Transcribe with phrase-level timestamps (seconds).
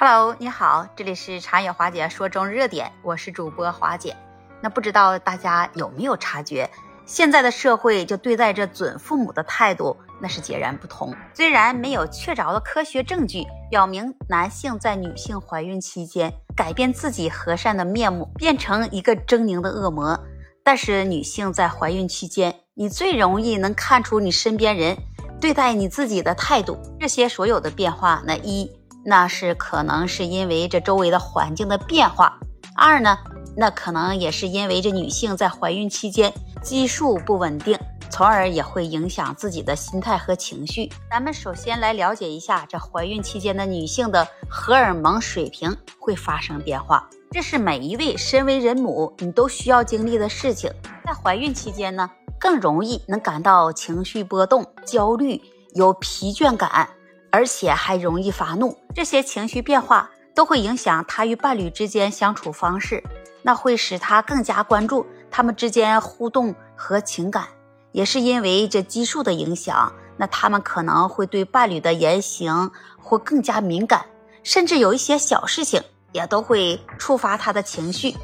[0.00, 4.16] Hello，你好，这里是茶野华姐说中热点，我是主播华姐。
[4.60, 6.70] 那不知道大家有没有察觉，
[7.04, 11.12] 现在的社会就对待着准父母的态度那是截然不同。
[11.34, 20.16] 虽然没有确凿的科学证据表明男性在女性怀孕期间改变自己和善的面目，变成一个狰狞的恶魔，
[20.62, 24.96] 但是女性在怀孕期间，你最容易能看出你身边人
[25.40, 26.78] 对待你自己的态度。
[27.00, 28.77] 这些所有的变化，那一。
[29.08, 32.38] 那是可能是因为这周围的环境的变化。
[32.76, 33.16] 二呢，
[33.56, 37.78] 那可能也是因为这女性在怀孕期间激素不稳定，
[38.10, 40.90] 从而也会影响自己的心态和情绪。
[41.10, 50.70] 咱们首先来了解一下这怀孕期间的女性的荷尔蒙水平会发生变化，这是每一位身为人母你都需要经历的事情。
[51.06, 55.40] 在怀孕期间呢，更容易能感到情绪波动、焦虑、
[55.72, 56.90] 有疲倦感。
[57.30, 63.02] 而且还容易发怒，这些情绪变化都会影响他与伴侣之间相处方式，
[63.42, 67.46] 那会使他更加关注他们之间互动和情感。
[67.92, 74.06] 也是因为这激素的影响，那他们可能会对伴侣的言行或更加敏感，
[74.42, 78.16] 甚至有一些小事情也都会触发他的情绪。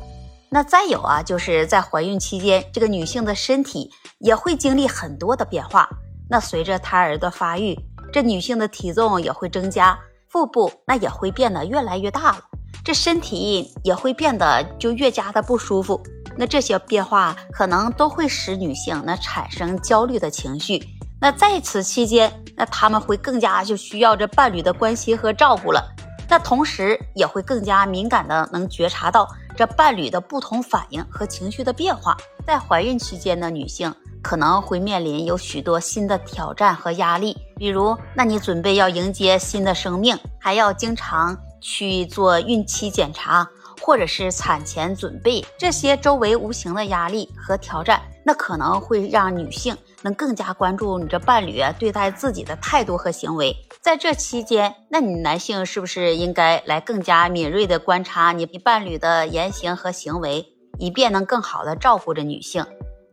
[0.51, 5.89] 那再有啊，就是在怀孕期间，这个女性的身体也会经历很多的变化。
[6.31, 7.77] 那随着胎儿的发育。
[8.15, 9.99] 这女性的体重也会增加，
[10.29, 12.39] 腹部那也会变得越来越大了，
[12.85, 16.01] 这身体也会变得就越加的不舒服。
[16.37, 20.81] 那这些变化可能都会使女性那产生焦虑的情绪。
[21.21, 25.83] 那在此期间，那他们会更加就需要这伴侣的关心和照顾了。
[26.29, 32.17] 那同时也会更加敏感的能觉察到这伴侣的不同反应和情绪的变化。
[32.47, 33.95] 在怀孕期间的女性。
[34.25, 43.47] 可能会面临有许多新的挑战和压力，比如，那你准备要迎接新的生命，还要经常去做孕期检查，
[43.83, 53.57] 或者是产前准备，这些周围无形的压力和挑战，那可能会让女性能更加关注你这伴侣对待自己的态度和行为。
[53.81, 60.47] 在这期间，那你男性是不是应该来更加敏锐的观察你伴侣的言行和行为，
[60.79, 62.65] 以便能更好的照顾着女性？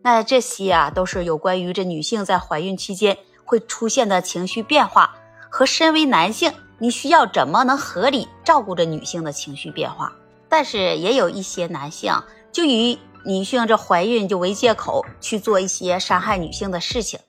[0.03, 5.15] 那这些啊，都是有关于这女性在怀孕期间会出现的情绪变化，
[5.49, 10.11] 和身为男性你需要怎么能合理照顾着女性的情绪变化。
[10.49, 12.13] 但是也有一些男性
[12.51, 17.19] 就与女性这怀孕就为借口去做一些伤害女性的事情，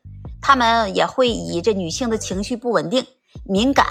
[0.41, 3.05] 他们也会以这女性的情绪不稳定、
[3.45, 3.87] 敏感，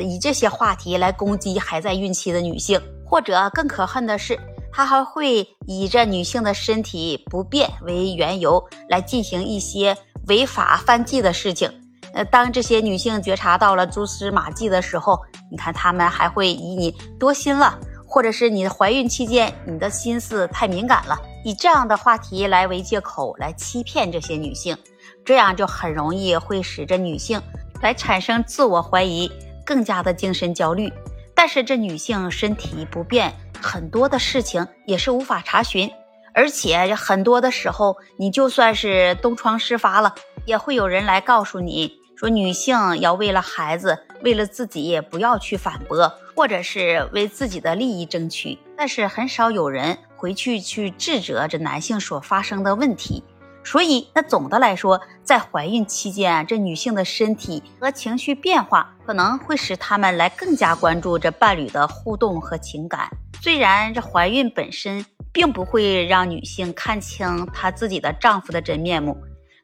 [0.00, 4.38] 以这些话题来攻击还在孕期的女性，或者更可恨的是。
[4.72, 9.96] 他还会以这女性的身体不便为缘由来进行一些
[10.28, 11.72] 违法犯纪的事情。
[12.12, 15.18] 呃，当这些女性觉察到了蛛丝马迹的时候，
[15.50, 24.76] 你看他们还会以你多心了，或者是你怀孕期间你的心思太敏感了，以这样的话题来为借口来欺骗这些女性，
[25.24, 27.40] 这样就很容易会使这女性
[27.80, 29.30] 来产生自我怀疑，
[29.64, 30.92] 更加的精神焦虑。
[31.36, 33.32] 但是这女性身体不便。
[33.62, 35.88] 很多的事情也是无法查询，
[36.34, 48.58] 而且很多的时候，你就算是东窗事发了，也会有人来告诉你说，女性要为了孩子，为了自己，不要去反驳，或者是为自己的利益争取。
[48.76, 53.22] 但是很少有人回去去指责这男性所发生的问题。
[53.64, 63.10] 所以，那总的来说，在怀孕期间，这女性的身体和情绪变化可能会使她们来更加关注这伴侣的互动和情感。
[63.42, 69.16] 虽然这怀孕本身并不会让女性看清她自己的丈夫的真面目，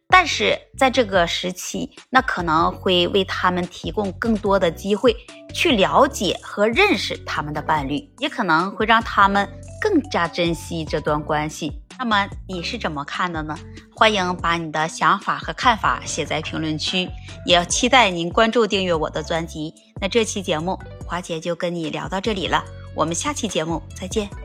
[0.09, 5.15] 但是在这个时期，那可能会为他们提供更多的机会
[5.55, 9.49] 去了解和认识他们的伴侣，也可能会让他们
[9.83, 11.83] 更加珍惜这段关系。
[11.99, 13.59] 那么你是怎么看的呢？
[13.97, 17.09] 欢迎把你的想法和看法写在评论区，
[17.45, 19.75] 也期待您关注订阅我的专辑。
[20.01, 22.65] 那这期节目，华姐就跟你聊到这里了。
[22.95, 24.42] 我们下期节目再见。